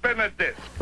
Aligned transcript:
spin. 0.00 0.77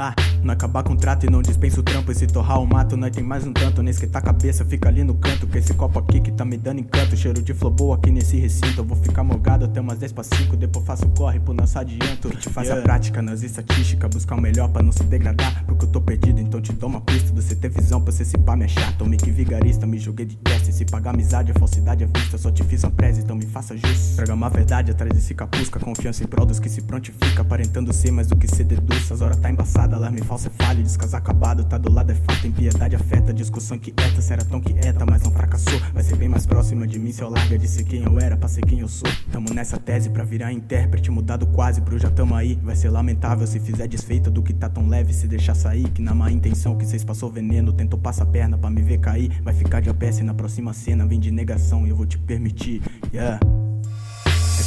Ha, 0.00 0.14
não 0.42 0.54
acabar 0.54 0.82
com 0.82 0.94
o 0.94 0.96
trato 0.96 1.26
e 1.26 1.30
não 1.30 1.42
dispensa 1.42 1.78
o 1.78 1.82
trampo. 1.82 2.10
E 2.10 2.14
se 2.14 2.26
torrar 2.26 2.58
o 2.58 2.66
mato, 2.66 2.96
nós 2.96 3.10
tem 3.10 3.22
mais 3.22 3.46
um 3.46 3.52
tanto. 3.52 3.82
Nem 3.82 3.90
esquentar 3.90 4.22
a 4.22 4.24
cabeça, 4.24 4.64
fica 4.64 4.88
ali 4.88 5.04
no 5.04 5.14
canto. 5.14 5.46
Com 5.46 5.58
esse 5.58 5.74
copo 5.74 5.98
aqui 5.98 6.20
que 6.20 6.32
tá 6.32 6.42
me 6.42 6.56
dando 6.56 6.80
encanto. 6.80 7.14
Cheiro 7.14 7.42
de 7.42 7.52
flor 7.52 7.70
boa 7.70 7.96
aqui 7.96 8.10
nesse 8.10 8.38
recinto. 8.38 8.80
Eu 8.80 8.84
vou 8.84 8.96
ficar 8.96 9.22
morgado 9.22 9.66
até 9.66 9.78
umas 9.78 9.98
10 9.98 10.12
pra 10.12 10.24
5. 10.24 10.56
Depois 10.56 10.86
faço 10.86 11.06
corre 11.10 11.38
pro 11.38 11.52
nosso 11.52 11.78
adianto. 11.78 12.30
Te 12.30 12.48
faz 12.48 12.68
yeah. 12.68 12.80
a 12.80 12.82
prática 12.82 13.20
nas 13.20 13.42
estatísticas. 13.42 14.08
Buscar 14.08 14.36
o 14.36 14.40
melhor 14.40 14.70
pra 14.70 14.82
não 14.82 14.90
se 14.90 15.04
degradar. 15.04 15.64
Porque 15.66 15.84
eu 15.84 15.90
tô 15.90 16.00
perdido, 16.00 16.40
então 16.40 16.62
te 16.62 16.72
dou 16.72 16.88
uma 16.88 17.02
pista. 17.02 17.30
Você 17.34 17.54
ter 17.54 17.68
visão 17.68 18.00
pra 18.00 18.10
você 18.10 18.24
se 18.24 18.38
pá, 18.38 18.56
me 18.56 18.64
é 18.64 18.68
chato. 18.68 19.04
Me 19.04 19.18
que 19.18 19.30
vigarista, 19.30 19.86
me 19.86 19.98
joguei 19.98 20.24
de 20.24 20.36
teste. 20.36 20.72
Se 20.72 20.86
pagar 20.86 21.10
amizade, 21.10 21.52
a 21.52 21.54
falsidade 21.58 22.04
é 22.04 22.06
vista. 22.06 22.38
Só 22.38 22.50
te 22.50 22.64
fiz 22.64 22.82
uma 22.84 22.90
presa, 22.90 23.20
então 23.20 23.36
me 23.36 23.44
faça 23.44 23.76
justo. 23.76 24.16
Traga 24.16 24.32
uma 24.32 24.48
verdade 24.48 24.92
atrás 24.92 25.12
desse 25.12 25.34
capuz. 25.34 25.68
confiança 25.68 26.24
em 26.24 26.26
prol 26.26 26.46
dos 26.46 26.58
que 26.58 26.70
se 26.70 26.80
prontifica. 26.80 27.42
Aparentando 27.42 27.92
ser 27.92 28.10
mais 28.10 28.28
do 28.28 28.36
que 28.36 28.48
se 28.48 28.64
deduz. 28.64 29.12
As 29.12 29.20
horas 29.20 29.36
tá 29.36 29.50
embaçada, 29.50 29.89
alarme 29.96 30.20
falso 30.22 30.48
é 30.48 30.64
falho, 30.64 30.82
descaso 30.82 31.16
acabado, 31.16 31.64
tá 31.64 31.78
do 31.78 31.92
lado 31.92 32.10
é 32.10 32.14
fato, 32.14 32.46
impiedade 32.46 32.96
afeta, 32.96 33.32
discussão 33.32 33.78
quieta, 33.78 34.20
será 34.20 34.44
tão 34.44 34.60
quieta, 34.60 35.04
mas 35.06 35.22
não 35.22 35.30
fracassou. 35.30 35.78
Vai 35.92 36.02
ser 36.02 36.16
bem 36.16 36.28
mais 36.28 36.46
próxima 36.46 36.86
de 36.86 36.98
mim 36.98 37.12
se 37.12 37.22
eu 37.22 37.28
larga 37.28 37.58
de 37.58 37.68
ser 37.68 37.84
quem 37.84 38.02
eu 38.02 38.18
era, 38.18 38.36
pra 38.36 38.48
ser 38.48 38.62
quem 38.62 38.80
eu 38.80 38.88
sou. 38.88 39.08
Tamo 39.32 39.52
nessa 39.52 39.78
tese 39.78 40.10
pra 40.10 40.24
virar 40.24 40.52
intérprete, 40.52 41.10
mudado 41.10 41.46
quase 41.46 41.80
pro 41.80 41.98
já 41.98 42.10
tamo 42.10 42.34
aí. 42.34 42.58
Vai 42.62 42.76
ser 42.76 42.90
lamentável 42.90 43.46
se 43.46 43.60
fizer 43.60 43.86
desfeita 43.86 44.30
do 44.30 44.42
que 44.42 44.52
tá 44.52 44.68
tão 44.68 44.88
leve, 44.88 45.12
se 45.12 45.26
deixar 45.26 45.54
sair. 45.54 45.88
Que 45.90 46.02
na 46.02 46.14
má 46.14 46.30
intenção 46.30 46.76
que 46.76 46.86
cês 46.86 47.04
passou 47.04 47.30
veneno, 47.30 47.72
tentou 47.72 47.98
passar 47.98 48.26
perna 48.26 48.56
pra 48.56 48.70
me 48.70 48.82
ver 48.82 48.98
cair. 48.98 49.30
Vai 49.42 49.54
ficar 49.54 49.80
de 49.80 49.90
a 49.90 49.94
pé 49.94 50.12
se 50.12 50.22
na 50.22 50.34
próxima 50.34 50.72
cena 50.72 51.06
vem 51.06 51.18
de 51.18 51.30
negação 51.30 51.86
e 51.86 51.90
eu 51.90 51.96
vou 51.96 52.06
te 52.06 52.18
permitir, 52.18 52.82
yeah. 53.12 53.38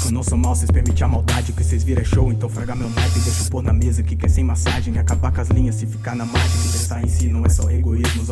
Eu 0.06 0.12
não 0.12 0.24
sou 0.24 0.38
mal, 0.38 0.56
cês 0.56 0.70
permitem 0.70 1.06
a 1.06 1.08
maldade. 1.08 1.54
que 1.54 1.64
cês 1.64 1.84
viram 1.84 2.02
é 2.02 2.06
show, 2.06 2.32
então 2.32 2.50
fraga 2.50 2.76
meu 2.76 2.90
naipe. 2.90 3.20
Deixa 3.20 3.44
eu 3.44 3.50
pôr 3.50 3.64
na 3.64 3.72
mesa 3.72 4.04
que 4.04 4.16
quer 4.16 4.30
sem 4.30 4.44
massagem. 4.44 4.98
Acabar 4.98 5.32
com 5.32 5.42
as 5.42 5.50
linhas 5.50 5.76
se 5.76 5.86
ficar 5.86 6.16
na 6.16 6.26
margem. 6.26 6.72
Pensar 6.72 7.04
em 7.04 7.08
si 7.08 7.30
não 7.30 7.46
é 7.46 7.50
só 7.50 7.70
egoísmo. 7.72 8.24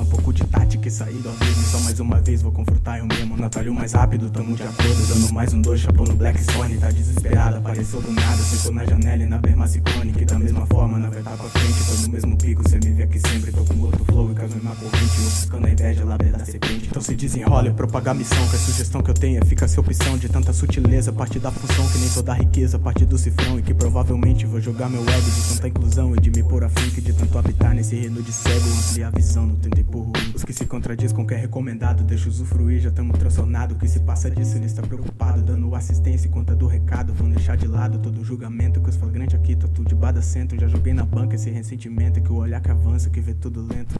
Sair 0.91 1.17
do 1.19 1.29
abismo. 1.29 1.63
Só 1.63 1.79
mais 1.79 1.99
uma 1.99 2.19
vez 2.19 2.41
vou 2.41 2.51
confrontar 2.51 2.99
eu 2.99 3.05
mesmo. 3.05 3.37
Natalio 3.37 3.73
mais 3.73 3.93
rápido, 3.93 4.29
tamo 4.29 4.55
de 4.55 4.63
acordo. 4.63 5.07
Dando 5.07 5.33
mais 5.33 5.53
um 5.53 5.61
dois, 5.61 5.81
chapão 5.81 6.05
no 6.05 6.15
Black 6.15 6.41
Stone. 6.43 6.77
Tá 6.77 6.89
desesperada, 6.91 7.57
apareceu 7.59 8.01
do 8.01 8.11
nada. 8.11 8.37
Sentou 8.37 8.73
na 8.73 8.85
janela 8.85 9.23
e 9.23 9.25
na 9.25 9.37
bermacicone. 9.37 10.11
Que 10.11 10.25
da 10.25 10.39
mesma 10.39 10.65
forma, 10.65 10.97
na 10.97 11.09
verdade 11.09 11.37
pra 11.37 11.49
frente. 11.49 11.85
Tô 11.85 12.01
no 12.01 12.09
mesmo 12.09 12.37
pico, 12.37 12.67
cê 12.67 12.79
me 12.83 12.91
vê 12.91 13.03
aqui 13.03 13.19
sempre. 13.19 13.51
Tô 13.51 13.63
com 13.63 13.79
outro 13.81 14.03
flow 14.05 14.31
e 14.31 14.35
com 14.35 14.45
a 14.45 14.47
mesma 14.47 14.75
corrente. 14.75 15.21
Ofuscando 15.27 15.67
a 15.67 15.69
inveja, 15.69 16.03
lá 16.03 16.17
da 16.17 16.45
serpente. 16.45 16.87
Então 16.89 17.01
se 17.01 17.15
desenrola 17.15 17.67
e 17.67 17.73
propaga 17.73 18.11
a 18.11 18.13
missão. 18.13 18.47
Que 18.49 18.55
a 18.55 18.59
sugestão 18.59 19.01
que 19.01 19.11
eu 19.11 19.15
tenho 19.15 19.41
é 19.41 19.45
fica 19.45 19.67
sem 19.67 19.79
opção 19.79 20.17
de 20.17 20.27
tanta 20.27 20.51
sutileza. 20.51 21.13
Parte 21.13 21.39
da 21.39 21.51
função 21.51 21.87
que 21.89 21.99
nem 21.99 22.09
toda 22.09 22.31
da 22.31 22.33
riqueza, 22.33 22.79
parte 22.79 23.05
do 23.05 23.17
cifrão 23.17 23.59
e 23.59 23.61
que 23.61 23.73
provavelmente 23.73 24.45
vou 24.45 24.61
jogar 24.61 24.89
meu 24.89 25.01
ego 25.01 25.31
de 25.31 25.49
tanta 25.49 25.67
inclusão 25.67 26.15
e 26.15 26.19
de 26.19 26.31
me 26.31 26.41
pôr 26.43 26.63
a 26.63 26.69
fim 26.69 26.89
que 26.91 27.01
de 27.01 27.11
tanto 27.11 27.37
habitar 27.37 27.73
nesse 27.73 27.95
reino 27.95 28.21
de 28.21 28.31
cego, 28.31 28.65
ampliar 28.69 29.09
a 29.09 29.11
visão, 29.11 29.47
não 29.47 29.55
tentei 29.55 29.83
por 29.83 29.99
ruim. 29.99 30.31
Os 30.33 30.43
que 30.43 30.53
se 30.53 30.65
contradiz 30.81 31.13
com 31.13 31.21
o 31.21 31.27
que 31.27 31.35
é 31.35 31.37
recomendado, 31.37 32.03
deixa 32.03 32.27
usufruir, 32.27 32.79
já 32.79 32.89
tamo 32.89 33.13
transtornado. 33.13 33.75
O 33.75 33.77
que 33.77 33.87
se 33.87 33.99
passa 33.99 34.31
disso, 34.31 34.57
ele 34.57 34.65
está 34.65 34.81
preocupado, 34.81 35.39
dando 35.43 35.75
assistência 35.75 36.27
e 36.27 36.31
conta 36.31 36.55
do 36.55 36.65
recado. 36.65 37.13
Vão 37.13 37.29
deixar 37.29 37.55
de 37.55 37.67
lado 37.67 37.99
todo 37.99 38.19
o 38.19 38.25
julgamento 38.25 38.81
que 38.81 38.89
os 38.89 38.95
flagrantes 38.95 39.35
aqui, 39.35 39.55
tá 39.55 39.67
tudo 39.67 39.87
de 39.87 39.93
bada 39.93 40.23
centro. 40.23 40.59
Já 40.59 40.67
joguei 40.67 40.91
na 40.91 41.05
banca 41.05 41.35
esse 41.35 41.51
ressentimento 41.51 42.19
que 42.19 42.31
o 42.31 42.37
olhar 42.37 42.59
que 42.59 42.71
avança, 42.71 43.11
que 43.11 43.21
vê 43.21 43.35
tudo 43.35 43.61
lento. 43.61 43.93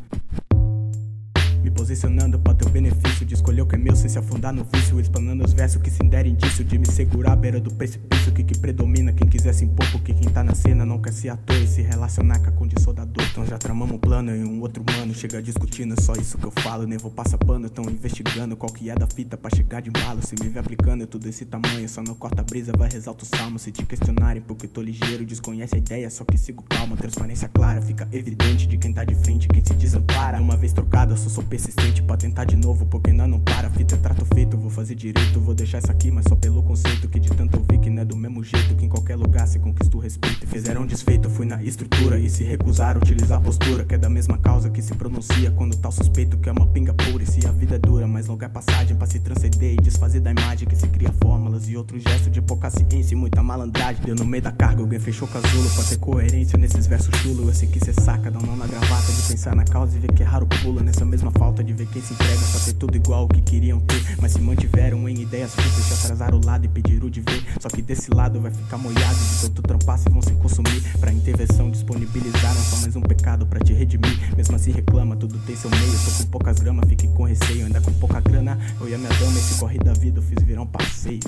Posicionando 1.82 2.38
para 2.38 2.54
teu 2.54 2.70
benefício 2.70 3.26
De 3.26 3.34
escolher 3.34 3.64
o 3.64 3.66
que 3.66 3.74
é 3.74 3.78
meu 3.80 3.96
sem 3.96 4.08
se 4.08 4.20
afundar 4.20 4.54
no 4.54 4.64
vício 4.72 5.00
Explanando 5.00 5.44
os 5.44 5.52
versos 5.52 5.82
que 5.82 5.90
se 5.90 6.04
derem 6.04 6.34
indício 6.34 6.64
De 6.64 6.78
me 6.78 6.86
segurar 6.86 7.32
à 7.32 7.36
beira 7.36 7.60
do 7.60 7.72
precipício. 7.72 8.32
Que 8.32 8.44
que 8.44 8.56
predomina? 8.56 9.12
Quem 9.12 9.28
quiser 9.28 9.52
se 9.52 9.66
impor 9.66 9.90
Porque 9.92 10.14
quem 10.14 10.30
tá 10.30 10.44
na 10.44 10.54
cena 10.54 10.86
não 10.86 11.02
quer 11.02 11.12
ser 11.12 11.30
ator 11.30 11.56
E 11.56 11.66
se 11.66 11.82
relacionar 11.82 12.38
com 12.38 12.50
a 12.50 12.52
condição 12.52 12.94
da 12.94 13.04
dor. 13.04 13.26
Então 13.32 13.44
já 13.48 13.58
tramamos 13.58 13.96
um 13.96 13.98
plano 13.98 14.30
e 14.36 14.44
um 14.44 14.62
outro 14.62 14.84
mano 14.96 15.12
Chega 15.16 15.42
discutindo, 15.42 15.96
é 15.98 16.02
só 16.02 16.14
isso 16.14 16.38
que 16.38 16.46
eu 16.46 16.52
falo 16.52 16.86
Nem 16.86 17.00
vou 17.00 17.10
passar 17.10 17.40
pano, 17.40 17.68
tão 17.68 17.86
investigando 17.86 18.56
Qual 18.56 18.72
que 18.72 18.92
é 18.92 18.94
da 18.94 19.08
fita 19.08 19.36
pra 19.36 19.50
chegar 19.50 19.82
de 19.82 19.90
embalo. 19.90 20.22
Se 20.22 20.36
me 20.40 20.50
vê 20.50 20.60
aplicando 20.60 21.02
é 21.02 21.08
tudo 21.08 21.28
esse 21.28 21.46
tamanho 21.46 21.90
Só 21.90 22.04
não 22.04 22.14
corta 22.14 22.42
a 22.42 22.44
brisa, 22.44 22.72
vai 22.78 22.92
rezar 22.92 23.10
o 23.12 23.26
salmo. 23.26 23.58
Se 23.58 23.72
te 23.72 23.84
questionarem 23.88 24.44
porque 24.44 24.68
tô 24.68 24.84
ligeiro 24.84 25.26
Desconhece 25.26 25.74
a 25.74 25.78
ideia, 25.80 26.12
só 26.12 26.24
que 26.26 26.38
sigo 26.38 26.64
calma 26.70 26.96
Transparência 26.96 27.50
clara, 27.50 27.82
fica 27.82 28.08
evidente 28.12 28.68
De 28.68 28.78
quem 28.78 28.94
tá 28.94 29.04
de 29.04 29.16
frente, 29.16 29.48
quem 29.48 29.66
se 29.66 29.74
desampara. 29.74 30.40
Uma 30.40 30.56
vez 30.56 30.74
trocado, 30.74 31.14
eu 31.14 31.18
sou, 31.18 31.32
sou 31.32 31.44
persistente 31.44 31.71
pra 32.12 32.18
tentar 32.18 32.44
de 32.44 32.58
novo, 32.58 32.86
porque 32.86 33.10
ainda 33.10 33.26
não 33.26 33.40
para. 33.40 33.70
Fita 33.70 33.96
é 33.96 33.98
trato 33.98 34.26
feito, 34.34 34.58
vou 34.58 34.70
fazer 34.70 34.96
direito. 34.96 35.40
Vou 35.40 35.56
deixar 35.56 35.80
isso 35.80 35.90
aqui, 35.90 36.12
mas 36.12 36.26
só 36.28 36.36
pelo 36.36 36.62
conceito 36.62 37.08
que 37.08 37.20
de 37.20 37.30
tanto 37.30 37.58
ouvir 37.58 37.80
que 37.80 37.90
não 37.90 38.02
é 38.02 38.06
do 38.06 38.16
mesmo 38.16 38.44
jeito. 38.44 38.76
Que 38.76 38.86
em 38.86 38.90
qualquer 38.90 39.16
lugar 39.16 39.48
se 39.48 39.60
conquista 39.60 39.96
o 39.96 40.00
respeito. 40.00 40.44
E 40.44 40.48
fizeram 40.48 40.86
desfeito, 40.86 41.30
fui 41.30 41.46
na 41.46 41.64
estrutura 41.64 42.20
e 42.20 42.30
se 42.30 42.44
recusaram 42.44 43.00
a 43.00 43.04
utilizar 43.04 43.38
a 43.38 43.42
postura. 43.42 43.86
Que 43.86 43.96
é 43.96 43.98
da 43.98 44.10
mesma 44.10 44.38
causa 44.38 44.70
que 44.70 44.82
se 44.82 44.94
pronuncia 44.94 45.52
quando 45.52 45.76
tal 45.78 45.92
suspeito 45.92 46.38
que 46.38 46.50
é 46.50 46.52
uma 46.52 46.68
pinga 46.68 46.94
pura. 46.94 47.24
E 47.24 47.26
se 47.28 47.48
a 47.48 47.52
vida 47.52 47.76
é 47.76 47.80
dura, 47.80 48.06
mas 48.08 48.28
longa 48.28 48.46
é 48.46 48.50
passagem 48.50 48.96
pra 48.98 49.08
se 49.08 49.20
transcender 49.20 49.74
e 49.74 49.78
desfazer 49.78 50.20
da 50.20 50.32
imagem 50.32 50.68
que 50.68 50.76
se 50.76 50.88
cria 50.88 51.14
fórmulas 51.24 51.70
e 51.70 51.78
outros 51.78 52.04
gestos 52.04 52.32
de 52.32 52.42
pouca 52.42 52.70
ciência 52.70 53.14
e 53.14 53.18
muita 53.18 53.42
malandragem. 53.42 54.04
Deu 54.04 54.16
no 54.16 54.26
meio 54.26 54.44
da 54.44 54.52
carga, 54.52 54.82
alguém 54.82 55.00
fechou 55.00 55.28
casulo 55.28 55.70
pra 55.70 55.84
ter 55.86 55.98
coerência 55.98 56.58
nesses 56.58 56.86
versos 56.88 57.16
chulos. 57.20 57.48
Eu 57.48 57.54
sei 57.54 57.70
que 57.70 57.80
cê 57.80 57.94
saca, 57.94 58.30
dá 58.30 58.40
um 58.40 58.46
não 58.46 58.58
na 58.58 58.68
gravata 58.68 58.91
de 59.22 59.28
pensar 59.28 59.56
na 59.56 59.64
causa 59.64 59.96
e 59.96 60.00
ver 60.00 60.12
que 60.12 60.24
é 60.24 60.26
raro 60.26 60.48
pula 60.62 60.82
nessa 60.82 61.06
mesma 61.06 61.32
falta 61.32 61.64
de 61.64 61.74
ver 61.74 61.88
quem 61.88 62.02
se 62.02 62.14
entrega 62.14 62.40
pra 62.52 62.60
ter 62.60 62.74
tudo 62.74 62.96
igual 62.96 63.26
o 63.26 63.28
que 63.28 63.42
queriam 63.42 63.80
ter. 63.82 64.02
Mas 64.22 64.34
se 64.34 64.42
mantiveram 64.42 65.08
em 65.08 65.22
ideias 65.22 65.54
fúteis, 65.54 65.86
se 65.86 65.94
atrasaram 65.94 66.40
o 66.40 66.46
lado 66.46 66.66
e 66.66 66.68
pediram 66.68 67.10
de 67.10 67.22
ver. 67.22 67.44
Só 67.60 67.70
que 67.70 67.82
desse 67.82 68.14
lado 68.14 68.40
vai 68.42 68.52
ficar 68.52 68.78
molhado 68.78 69.18
de 69.18 69.42
tanto 69.42 69.62
trampar 69.62 70.00
se 70.00 70.10
vão 70.10 70.22
se 70.22 70.34
consumir. 70.34 70.82
Pra 71.00 71.12
intervenção 71.12 71.70
disponibilizaram 71.70 72.62
só 72.62 72.78
mais 72.78 72.96
um 72.96 73.02
pecado 73.02 73.46
pra 73.46 73.60
te 73.60 73.74
redimir. 73.74 74.36
Mesmo 74.36 74.56
assim 74.56 74.72
reclama, 74.72 75.16
tudo 75.16 75.38
tem 75.40 75.56
seu 75.56 75.70
meio. 75.70 75.92
Tô 75.92 76.24
com 76.24 76.30
poucas 76.32 76.60
gramas, 76.60 76.90
fique 76.90 77.08
com 77.10 77.24
receio. 77.24 77.66
Ainda 77.66 77.82
com 77.82 77.94
pouca 77.94 78.20
grana, 78.20 78.58
eu 78.80 78.90
e 78.90 78.96
a 78.96 78.98
minha 78.98 79.14
dama, 79.14 79.38
esse 79.38 79.60
corre 79.60 79.78
da 79.78 79.94
vida 79.94 80.20
eu 80.20 80.24
fiz 80.24 80.44
virar 80.44 80.62
um 80.62 80.68
passeio. 80.68 81.20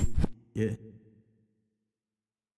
Yeah. 0.56 0.93